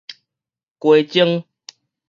[0.79, 1.45] 雞精